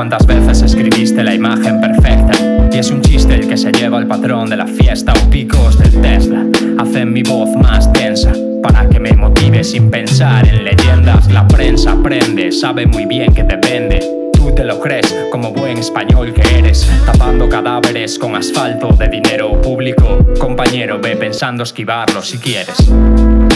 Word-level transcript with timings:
¿Cuántas 0.00 0.26
veces 0.26 0.62
escribiste 0.62 1.22
la 1.22 1.34
imagen 1.34 1.78
perfecta? 1.78 2.32
Y 2.72 2.78
es 2.78 2.90
un 2.90 3.02
chiste 3.02 3.34
el 3.34 3.46
que 3.46 3.58
se 3.58 3.70
lleva 3.70 3.98
el 3.98 4.06
patrón 4.06 4.48
de 4.48 4.56
la 4.56 4.66
fiesta 4.66 5.12
o 5.12 5.28
picos 5.28 5.78
del 5.78 6.00
Tesla. 6.00 6.46
Hacen 6.78 7.12
mi 7.12 7.22
voz 7.22 7.50
más 7.56 7.92
densa 7.92 8.32
para 8.62 8.88
que 8.88 8.98
me 8.98 9.12
motive 9.12 9.62
sin 9.62 9.90
pensar 9.90 10.48
en 10.48 10.64
leyendas. 10.64 11.30
La 11.30 11.46
prensa 11.46 11.92
aprende, 11.92 12.50
sabe 12.50 12.86
muy 12.86 13.04
bien 13.04 13.34
que 13.34 13.44
te 13.44 13.56
vende. 13.56 14.00
Tú 14.32 14.54
te 14.54 14.64
lo 14.64 14.80
crees 14.80 15.14
como 15.30 15.52
buen 15.52 15.76
español 15.76 16.32
que 16.32 16.58
eres, 16.58 16.90
tapando 17.04 17.46
cadáveres 17.50 18.18
con 18.18 18.34
asfalto 18.34 18.92
de 18.92 19.06
dinero 19.06 19.60
público. 19.60 20.24
Compañero, 20.38 20.98
ve 20.98 21.14
pensando 21.14 21.62
esquivarlo 21.62 22.22
si 22.22 22.38
quieres 22.38 22.90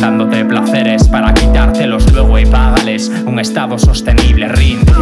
dándote 0.04 0.44
placeres 0.44 1.08
para 1.08 1.32
quitártelos 1.32 2.12
luego 2.12 2.38
y 2.38 2.44
págales 2.44 3.10
un 3.24 3.40
estado 3.40 3.78
sostenible 3.78 4.48
rinde. 4.48 4.92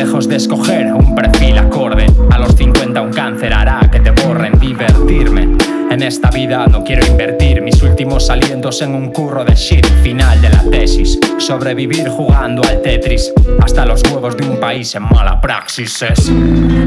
Lejos 0.00 0.28
de 0.28 0.36
escoger 0.36 0.94
un 0.94 1.14
perfil 1.14 1.58
acorde, 1.58 2.06
a 2.30 2.38
los 2.38 2.54
50 2.54 3.02
un 3.02 3.12
cáncer 3.12 3.52
hará 3.52 3.80
que 3.92 4.00
te 4.00 4.10
borren 4.12 4.58
divertirme. 4.58 5.58
En 5.90 6.02
esta 6.02 6.30
vida 6.30 6.66
no 6.66 6.82
quiero 6.82 7.06
invertir 7.06 7.60
mis 7.60 7.82
últimos 7.82 8.30
alientos 8.30 8.80
en 8.80 8.94
un 8.94 9.12
curro 9.12 9.44
de 9.44 9.54
shit 9.54 9.84
final 10.02 10.40
de 10.40 10.48
la 10.48 10.62
tesis. 10.70 11.18
Sobrevivir 11.36 12.08
jugando 12.08 12.62
al 12.64 12.80
Tetris 12.80 13.30
hasta 13.62 13.84
los 13.84 14.02
huevos 14.04 14.38
de 14.38 14.48
un 14.48 14.58
país 14.58 14.94
en 14.94 15.02
mala 15.02 15.38
praxis 15.38 16.00
es. 16.00 16.32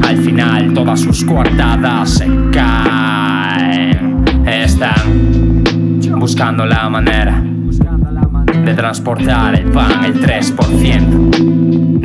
Al 0.02 0.18
final 0.18 0.74
todas 0.74 0.98
sus 0.98 1.24
coartadas 1.24 2.14
se 2.14 2.26
caen. 2.50 4.24
Están 4.44 5.62
buscando 6.18 6.66
la 6.66 6.88
manera 6.88 7.40
de 7.40 8.74
transportar 8.74 9.54
el 9.54 9.70
pan, 9.70 10.04
el 10.04 10.20
3% 10.20 11.23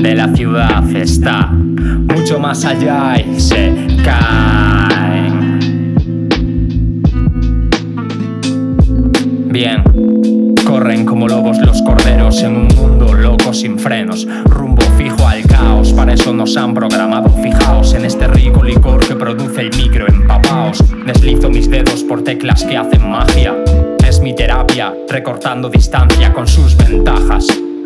de 0.02 0.16
la 0.16 0.34
ciudad 0.34 0.84
está 0.96 1.48
mucho 1.48 2.40
más 2.40 2.64
allá 2.64 3.20
y 3.20 3.40
se 3.40 3.88
caen. 4.04 5.60
Bien, 9.52 9.84
corren 10.66 11.06
como 11.06 11.28
lobos 11.28 11.58
los 11.60 11.82
corderos 11.82 12.42
en 12.44 12.56
un 12.56 12.68
mundo 12.76 13.14
loco 13.14 13.54
sin 13.54 13.78
frenos, 13.78 14.26
rumbo 14.46 14.82
fijo 14.98 15.28
al 15.28 15.46
caos, 15.46 15.92
para 15.92 16.14
eso 16.14 16.34
nos 16.34 16.56
han 16.56 16.74
programado, 16.74 17.30
fijaos 17.44 17.94
en 17.94 18.06
este 18.06 18.28
rico 18.28 18.64
licor 18.64 19.06
que 19.06 19.16
produce 19.16 19.62
el 19.62 19.76
micro 19.76 20.08
empapaos, 20.08 20.82
deslizo 21.06 21.50
mis 21.50 21.70
dedos 21.70 22.04
por 22.04 22.24
teclas 22.24 22.64
que 22.64 22.78
hacen 22.78 23.10
magia 23.10 23.56
mi 24.22 24.34
terapia, 24.36 24.94
recortando 25.08 25.70
distancia 25.70 26.34
con 26.34 26.48
sus 26.48 26.76
ventajas. 26.76 27.09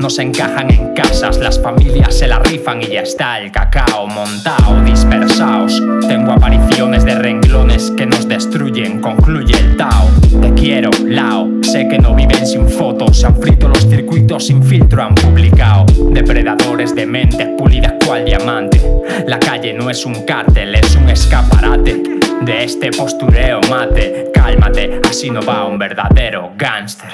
No 0.03 0.09
se 0.09 0.21
encajan 0.21 0.69
en 0.69 0.93
casas, 0.93 1.37
las 1.37 1.57
familias 1.61 2.17
se 2.17 2.27
la 2.27 2.37
rifan 2.37 2.81
y 2.81 2.87
ya 2.87 3.03
está 3.03 3.39
el 3.39 3.53
cacao 3.53 4.05
montado, 4.05 4.83
dispersaos. 4.83 5.81
Tengo 6.09 6.33
apariciones 6.33 7.05
de 7.05 7.15
renglones 7.15 7.89
que 7.91 8.05
nos 8.05 8.27
destruyen, 8.27 8.99
concluye 8.99 9.57
el 9.57 9.77
Tao. 9.77 10.09
Te 10.41 10.53
quiero, 10.55 10.89
Lao, 11.05 11.49
sé 11.61 11.87
que 11.87 11.99
no 11.99 12.13
viven 12.15 12.45
sin 12.45 12.67
fotos, 12.67 13.21
se 13.21 13.27
han 13.27 13.37
frito 13.37 13.69
los 13.69 13.87
circuitos 13.87 14.47
sin 14.47 14.61
filtro, 14.61 15.03
han 15.03 15.15
publicado. 15.15 15.85
Depredadores 16.11 16.93
de 16.93 17.05
mente, 17.05 17.55
pulida 17.57 17.97
cual 18.05 18.25
diamante. 18.25 18.81
La 19.25 19.39
calle 19.39 19.71
no 19.71 19.89
es 19.89 20.05
un 20.05 20.25
cártel, 20.25 20.75
es 20.75 20.97
un 20.97 21.07
escaparate 21.07 22.12
de 22.45 22.63
este 22.63 22.91
postureo 22.91 23.59
mate. 23.69 24.31
Cálmate, 24.33 25.01
así 25.09 25.29
no 25.29 25.41
va 25.41 25.65
un 25.65 25.77
verdadero 25.77 26.51
gángster. 26.57 27.09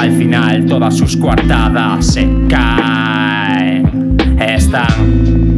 Al 0.00 0.12
final 0.12 0.66
todas 0.66 0.96
sus 0.96 1.16
coartadas 1.16 2.06
se 2.06 2.28
caen. 2.48 4.16
Están 4.40 5.56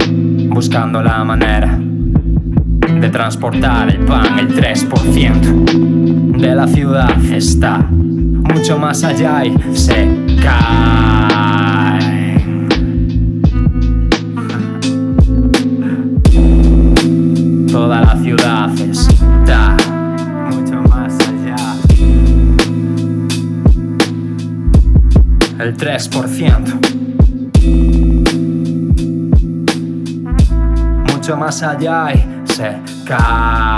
buscando 0.51 1.03
la 1.03 1.25
manera 1.25 1.79
de 1.79 3.09
transportar 3.09 3.89
el 3.91 4.01
pan, 4.01 4.39
el 4.39 4.49
3% 4.49 6.39
de 6.39 6.55
la 6.55 6.67
ciudad 6.67 7.17
está 7.33 7.79
mucho 7.79 8.79
más 8.79 9.05
allá 9.05 9.45
y 9.45 9.77
se 9.77 10.09
cae. 10.43 11.12
Toda 17.73 18.03
la 18.03 18.15
ciudad 18.19 18.71
está 18.79 19.75
mucho 20.51 20.83
más 20.91 21.19
allá. 21.21 21.57
El 25.59 25.75
3%. 25.75 26.81
Mucho 31.15 31.37
más 31.39 31.63
allá 31.63 32.13
y 32.13 32.23
se 32.53 32.77
cae. 33.07 33.72